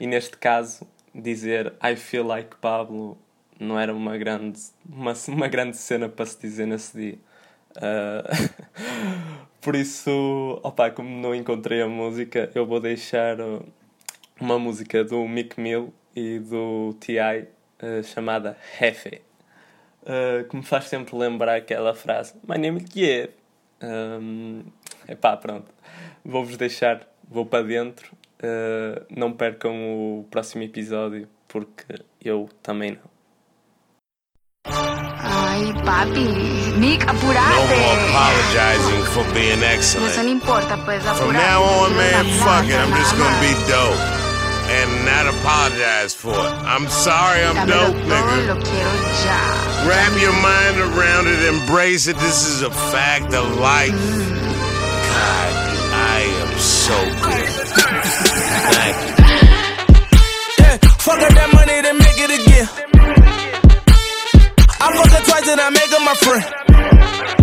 e 0.01 0.08
neste 0.08 0.36
caso 0.36 0.88
dizer 1.13 1.74
I 1.79 1.96
feel 1.96 2.25
like 2.25 2.55
Pablo 2.55 3.15
não 3.60 3.79
era 3.79 3.93
uma 3.93 4.17
grande, 4.17 4.60
uma, 4.89 5.13
uma 5.27 5.48
grande 5.48 5.77
cena 5.77 6.10
para 6.10 6.25
se 6.25 6.41
dizer 6.41 6.65
nesse 6.65 6.98
dia. 6.98 7.20
Uh, 7.77 9.46
por 9.62 9.75
isso, 9.75 10.60
opa, 10.63 10.89
como 10.89 11.08
não 11.08 11.36
encontrei 11.36 11.84
a 11.84 11.88
música, 11.88 12.50
eu 12.55 12.65
vou 12.65 12.79
deixar 12.79 13.39
uh, 13.39 13.63
uma 14.39 14.58
música 14.58 15.03
do 15.03 15.27
Mick 15.27 15.62
Mill 15.62 15.93
e 16.15 16.39
do 16.39 16.96
T.I. 17.00 17.43
Uh, 17.84 18.03
chamada 18.03 18.58
Hefe, 18.79 19.22
uh, 20.01 20.50
que 20.50 20.55
me 20.55 20.63
faz 20.63 20.86
sempre 20.86 21.15
lembrar 21.15 21.58
aquela 21.58 21.93
frase 21.93 22.34
My 22.48 22.58
name 22.58 22.81
is 22.81 22.89
Kiev. 22.89 23.29
Um, 23.84 24.63
epá, 25.08 25.38
pronto. 25.38 25.72
Vou-vos 26.25 26.58
deixar, 26.58 27.08
vou 27.29 27.46
para 27.46 27.63
dentro 27.63 28.12
Uh, 28.43 29.05
não 29.15 29.31
percam 29.31 29.71
o 29.71 30.25
próximo 30.31 30.63
episódio, 30.63 31.27
porque 31.48 32.01
eu 32.24 32.50
também 32.63 32.91
não. 32.91 33.12
Ay, 34.65 35.71
papi, 35.86 36.25
Nick, 36.79 37.03
apurate. 37.03 37.53
No 37.53 37.67
more 37.67 38.00
apologizing 38.10 39.03
for 39.13 39.24
being 39.33 39.62
excellent. 39.63 40.10
Eso 40.10 40.24
no 40.24 40.29
importa, 40.29 40.75
pues, 40.86 41.05
apurate. 41.05 41.17
From 41.19 41.33
now 41.33 41.62
on, 41.62 41.95
man, 41.95 42.25
fuck 42.39 42.65
it. 42.65 42.74
I'm 42.74 42.91
just 42.98 43.15
gonna 43.15 43.39
be 43.39 43.53
dope. 43.69 44.21
And 44.71 45.05
not 45.05 45.27
apologize 45.27 46.15
for 46.15 46.33
it. 46.33 46.53
I'm 46.65 46.88
sorry 46.88 47.43
I'm 47.43 47.67
dope, 47.67 47.95
nigga. 48.07 48.55
Wrap 49.86 50.13
your 50.19 50.33
mind 50.41 50.79
around 50.79 51.27
it, 51.27 51.43
embrace 51.43 52.07
it. 52.07 52.15
This 52.17 52.48
is 52.48 52.62
a 52.63 52.71
fact 52.71 53.33
of 53.33 53.60
life. 53.60 53.93
So 56.91 56.98
good. 57.24 57.48
Thank 58.75 58.95
you. 59.00 59.15
Yeah, 60.60 60.75
fuck 61.00 61.21
up 61.24 61.31
that 61.39 61.50
money, 61.55 61.77
then 61.88 61.95
make 62.03 62.19
it 62.19 62.31
again. 62.36 62.67
I 64.75 64.88
fuck 64.91 65.12
her 65.15 65.24
twice 65.24 65.48
and 65.48 65.62
I 65.63 65.69
make 65.71 65.88
her 65.95 66.03
my 66.03 66.15
friend. 66.19 66.43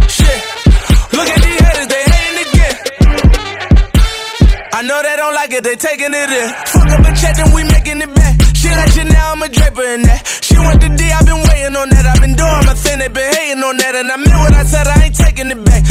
Shit, 0.05 0.39
look 1.17 1.29
at 1.33 1.41
these 1.41 1.61
haters, 1.65 1.89
they 1.89 2.03
hating 2.13 2.39
again. 2.45 2.75
I 4.77 4.81
know 4.85 5.01
they 5.01 5.17
don't 5.17 5.33
like 5.33 5.53
it, 5.57 5.65
they 5.65 5.77
taking 5.81 6.13
it 6.13 6.29
in. 6.29 6.49
Fuck 6.69 6.91
up 6.93 7.09
a 7.09 7.13
check 7.17 7.39
and 7.41 7.49
we 7.57 7.65
making 7.73 8.05
it 8.05 8.13
back. 8.13 8.37
She 8.53 8.69
like 8.69 8.93
you 9.01 9.05
now, 9.09 9.33
I'm 9.33 9.41
a 9.43 9.49
draper 9.49 9.87
in 9.97 10.03
that. 10.13 10.29
She 10.45 10.61
want 10.61 10.77
the 10.85 10.93
D, 10.93 11.09
I've 11.09 11.25
been 11.25 11.41
waiting 11.49 11.73
on 11.73 11.89
that. 11.89 12.05
I've 12.05 12.21
been 12.21 12.37
doing 12.37 12.63
my 12.69 12.75
thing, 12.77 12.99
they 13.01 13.09
been 13.09 13.33
hating 13.33 13.65
on 13.65 13.81
that. 13.81 13.95
And 13.97 14.13
I 14.13 14.17
meant 14.21 14.41
what 14.45 14.53
I 14.53 14.65
said, 14.69 14.87
I 14.87 15.09
ain't 15.09 15.17
taking 15.17 15.49
it 15.49 15.65
back. 15.65 15.88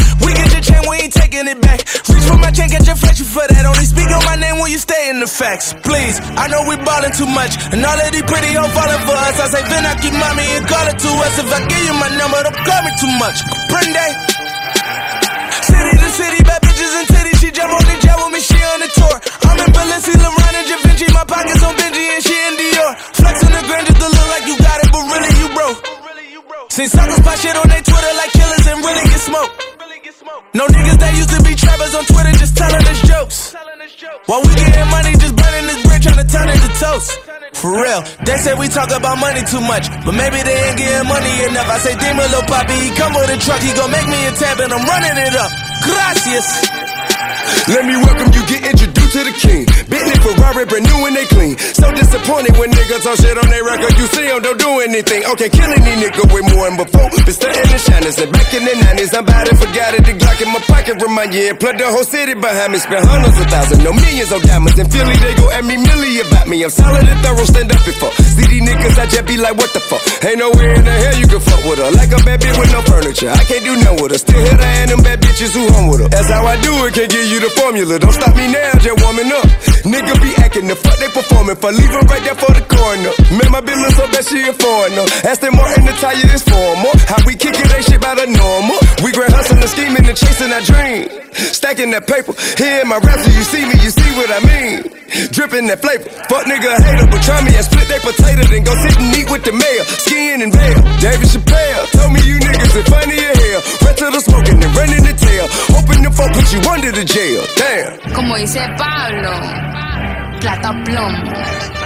Taking 1.48 1.62
it 1.62 1.62
back. 1.62 1.80
Reach 2.10 2.26
for 2.28 2.38
my 2.38 2.52
chain, 2.52 2.70
get 2.70 2.86
your 2.86 2.96
flexion 2.96 3.26
for 3.26 3.46
that. 3.48 3.64
Only 3.64 3.86
speak 3.86 4.10
on 4.12 4.24
my 4.26 4.36
name 4.36 4.60
when 4.60 4.72
you 4.72 4.78
stay 4.80 5.10
in 5.10 5.20
the 5.20 5.28
facts. 5.28 5.74
Please, 5.84 6.20
I 6.36 6.48
know 6.48 6.68
we 6.68 6.76
ballin' 6.84 7.12
too 7.16 7.28
much. 7.28 7.56
And 7.72 7.84
all 7.84 7.96
of 7.96 8.12
these 8.12 8.28
pretty 8.28 8.52
hoes 8.54 8.72
falling 8.76 9.04
for 9.08 9.16
us. 9.16 9.36
I 9.40 9.48
say, 9.48 9.64
Vin, 9.68 9.86
I 9.86 9.94
keep 10.00 10.14
mommy 10.14 10.44
and 10.44 10.66
call 10.68 10.88
it 10.88 10.98
to 11.00 11.12
us. 11.24 11.34
If 11.40 11.48
I 11.48 11.60
give 11.68 11.84
you 11.88 11.96
my 11.96 12.10
number, 12.20 12.40
don't 12.44 12.60
call 12.68 12.82
me 12.84 12.92
too 13.00 13.14
much. 13.20 13.38
Prende. 13.72 14.08
City 15.68 15.94
to 15.96 16.10
city, 16.16 16.42
bad 16.44 16.60
bitches 16.64 16.94
and 17.00 17.08
titties. 17.08 17.38
She 17.40 17.50
jump 17.52 17.72
on 17.72 17.84
the 17.84 17.96
jet 18.04 18.18
with 18.20 18.32
me, 18.34 18.40
she 18.44 18.58
on 18.60 18.80
the 18.84 18.90
tour. 18.92 19.16
I'm 19.48 19.60
in 19.64 19.70
Balenci, 19.72 20.14
LeBron 20.16 20.54
and 20.58 20.68
Da 20.68 20.78
Vinci. 20.84 21.08
My 21.14 21.24
pockets 21.24 21.64
on 21.64 21.74
Benji 21.76 22.04
and 22.12 22.24
she 22.24 22.36
in 22.36 22.54
Dior. 22.60 22.92
Flex 23.20 23.36
on 23.44 23.52
the 23.52 23.62
ground 23.68 23.86
just 23.88 24.00
to 24.00 24.08
look 24.08 24.28
like 24.32 24.46
you 24.48 24.56
got 24.60 24.78
it, 24.84 24.90
but 24.92 25.04
really 25.12 25.34
you 25.40 25.48
broke. 25.56 25.80
Seen 26.72 26.88
suckers 26.88 27.20
pop 27.20 27.38
shit 27.40 27.56
on 27.56 27.68
their 27.70 27.82
Twitter 27.82 28.14
like 28.20 28.32
killers 28.32 28.66
and 28.68 28.80
really 28.84 29.06
get 29.12 29.22
smoked. 29.22 29.77
No 30.54 30.66
niggas 30.68 30.98
that 30.98 31.14
used 31.16 31.30
to 31.30 31.42
be 31.44 31.54
trappers 31.56 31.94
on 31.94 32.04
Twitter 32.06 32.34
just 32.38 32.58
telling 32.58 32.82
us 32.82 33.02
jokes. 33.06 33.56
While 34.26 34.42
we 34.42 34.52
getting 34.56 34.90
money, 34.90 35.14
just 35.18 35.36
burning 35.36 35.66
this 35.68 35.82
bread, 35.86 36.02
trying 36.02 36.22
to 36.22 36.28
turn 36.28 36.48
it 36.50 36.60
to 36.60 36.72
toast. 36.80 37.10
For 37.58 37.72
real, 37.74 38.02
they 38.26 38.38
say 38.38 38.54
we 38.54 38.68
talk 38.68 38.92
about 38.92 39.18
money 39.18 39.42
too 39.46 39.62
much, 39.62 39.90
but 40.06 40.14
maybe 40.14 40.42
they 40.44 40.58
ain't 40.70 40.78
getting 40.78 41.08
money 41.08 41.34
enough. 41.50 41.68
I 41.70 41.78
say, 41.80 41.94
Demon 41.98 42.30
Lil 42.30 42.46
Poppy, 42.46 42.78
he 42.78 42.90
come 42.94 43.14
with 43.14 43.34
a 43.34 43.38
truck, 43.42 43.62
he 43.62 43.74
gon' 43.74 43.90
make 43.90 44.08
me 44.08 44.20
a 44.28 44.32
tab, 44.38 44.60
and 44.62 44.72
I'm 44.74 44.86
running 44.86 45.18
it 45.18 45.34
up. 45.34 45.52
Gracias. 45.82 46.77
Let 47.68 47.84
me 47.86 47.96
welcome 47.98 48.30
you, 48.32 48.44
get 48.48 48.62
introduced 48.64 49.14
to 49.16 49.22
the 49.24 49.36
king. 49.36 49.66
Bentley 49.88 50.18
Ferrari, 50.24 50.66
brand 50.66 50.86
new 50.88 51.00
and 51.08 51.16
they 51.16 51.28
clean. 51.28 51.56
So 51.58 51.92
disappointed 51.92 52.56
when 52.60 52.72
niggas 52.72 53.06
on 53.08 53.16
shit 53.18 53.38
on 53.38 53.48
their 53.50 53.64
record. 53.64 53.94
You 53.98 54.08
see 54.08 54.28
them, 54.28 54.42
don't 54.42 54.60
do 54.60 54.80
anything. 54.84 55.26
Okay, 55.36 55.50
killing 55.50 55.82
these 55.84 56.00
niggas 56.04 56.28
with 56.32 56.46
more 56.54 56.68
than 56.68 56.78
before. 56.78 57.08
Been 57.26 57.36
stunting 57.36 57.72
and 57.72 57.82
shining. 57.82 58.14
Back 58.32 58.50
in 58.54 58.64
the 58.64 58.76
90s, 58.88 59.12
I'm 59.16 59.24
about 59.28 59.48
and 59.50 59.60
forget 59.60 59.94
it. 59.96 60.04
The 60.06 60.14
Glock 60.16 60.37
pocket 60.88 61.04
remind 61.04 61.34
you. 61.34 61.50
And 61.50 61.60
plug 61.60 61.78
the 61.78 61.88
whole 61.88 62.04
city 62.04 62.34
behind 62.34 62.72
me. 62.72 62.80
Spend 62.80 63.04
hundreds 63.04 63.40
of 63.40 63.48
thousands, 63.48 63.84
no 63.84 63.92
millions 63.92 64.32
of 64.32 64.42
diamonds. 64.44 64.80
In 64.80 64.88
Philly, 64.90 65.16
they 65.20 65.36
go 65.36 65.52
at 65.52 65.64
me 65.66 65.76
milli 65.76 66.24
about 66.24 66.48
me. 66.48 66.64
I'm 66.64 66.70
solid 66.70 67.04
and 67.04 67.20
thorough, 67.20 67.44
stand 67.44 67.72
up 67.72 67.84
before. 67.84 68.12
See 68.12 68.48
these 68.48 68.64
niggas, 68.64 68.96
I 68.96 69.06
just 69.08 69.26
be 69.28 69.38
like, 69.38 69.56
what 69.58 69.72
the 69.74 69.82
fuck? 69.84 70.02
Ain't 70.24 70.40
nowhere 70.40 70.76
in 70.76 70.86
the 70.86 70.92
hell 70.92 71.16
you 71.20 71.28
can 71.28 71.40
fuck 71.44 71.62
with 71.68 71.80
her. 71.80 71.92
Like 71.92 72.12
a 72.16 72.20
bad 72.24 72.40
bitch 72.40 72.56
with 72.56 72.72
no 72.72 72.82
furniture. 72.88 73.32
I 73.32 73.44
can't 73.44 73.64
do 73.64 73.74
nothing 73.84 74.00
with 74.04 74.12
her. 74.16 74.20
Still 74.20 74.40
hit 74.40 74.60
her 74.60 74.74
and 74.84 74.92
them 74.92 75.02
bad 75.04 75.20
bitches 75.20 75.52
who 75.52 75.68
home 75.76 75.92
with 75.92 76.02
her. 76.08 76.10
That's 76.10 76.30
how 76.32 76.46
I 76.46 76.56
do 76.62 76.72
it, 76.88 76.94
can't 76.96 77.12
give 77.12 77.28
you 77.28 77.40
the 77.44 77.52
formula. 77.60 78.00
Don't 78.00 78.16
stop 78.16 78.36
me 78.36 78.48
now, 78.48 78.72
just 78.80 78.98
warming 79.04 79.32
up. 79.32 79.48
Nigga 79.84 80.14
be 80.24 80.32
acting 80.40 80.68
the 80.68 80.76
fuck 80.76 80.96
they 81.00 81.12
performing 81.12 81.56
for. 81.60 81.72
Leave 81.72 81.92
her 81.92 82.04
right 82.08 82.24
there 82.24 82.38
for 82.40 82.52
the 82.56 82.64
corner. 82.64 83.12
Man, 83.36 83.50
my 83.52 83.60
look 83.60 83.94
so 83.96 84.06
bad 84.12 84.24
she 84.24 84.40
a 84.48 84.54
foreigner. 84.56 85.06
Aston 85.28 85.56
Martin, 85.56 85.84
the 85.84 85.96
tire 86.00 86.16
is 86.32 86.44
formal. 86.44 86.92
How 87.08 87.20
we 87.28 87.36
kick 87.36 87.56
it, 87.56 87.68
ain't 87.76 87.86
shit 87.86 88.00
by 88.00 88.16
the 88.16 88.28
normal. 88.28 88.80
We 89.04 89.12
grand 89.12 89.34
hustling, 89.36 89.64
scheming, 89.68 90.06
and 90.08 90.18
chasing 90.18 90.52
our 90.52 90.64
dream. 90.64 90.77
Stacking 91.54 91.92
that 91.92 92.08
paper. 92.08 92.34
Here 92.58 92.82
in 92.82 92.88
my 92.88 92.98
rap, 92.98 93.20
so 93.20 93.30
you 93.30 93.44
see 93.44 93.66
me, 93.66 93.76
you 93.84 93.92
see 93.92 94.12
what 94.18 94.30
I 94.32 94.40
mean. 94.46 94.88
Dripping 95.32 95.68
that 95.68 95.82
flavor. 95.82 96.10
Fuck 96.30 96.46
nigga 96.46 96.78
hater, 96.82 97.08
but 97.08 97.22
try 97.24 97.40
me 97.46 97.56
and 97.56 97.66
split 97.66 97.88
that 97.90 98.02
potato, 98.02 98.44
then 98.50 98.64
go 98.64 98.74
sit 98.82 98.98
and 98.98 99.16
eat 99.16 99.30
with 99.30 99.44
the 99.44 99.54
mayor. 99.54 99.86
Skiing 100.02 100.42
and 100.42 100.52
veil. 100.54 100.80
David 101.00 101.30
Chappelle 101.30 101.86
told 101.94 102.12
me 102.14 102.20
you 102.26 102.38
niggas 102.40 102.74
are 102.78 102.88
funny 102.90 103.18
as 103.18 103.38
hell. 103.38 103.62
Run 103.86 103.96
to 103.96 104.06
the 104.12 104.22
smoking 104.22 104.60
and 104.64 104.74
running 104.76 105.04
the 105.06 105.16
tail. 105.18 105.46
Hoping 105.74 106.02
the 106.04 106.12
folk 106.12 106.32
put 106.34 106.48
you 106.52 106.62
under 106.70 106.92
the 106.92 107.06
jail. 107.06 107.42
Damn. 107.56 108.14
Como 108.14 108.36
dice 108.38 108.62
Pablo, 108.78 109.34
plata 110.42 110.72
plomo. 110.84 111.32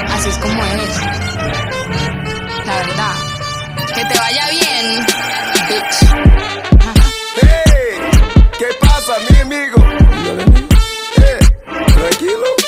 Así 0.09 0.29
es 0.29 0.37
como 0.39 0.61
es. 0.63 0.93
La 2.65 2.73
verdad. 2.81 3.15
Que 3.93 4.05
te 4.05 4.15
vaya 4.17 4.45
bien, 4.49 5.05
bitch. 5.67 5.97
Hey, 7.35 7.60
¿qué 9.11 9.19
pasa, 9.19 9.33
mi 9.33 9.39
amigo? 9.41 9.83
Hey, 11.17 11.39
tranquilo. 11.95 12.60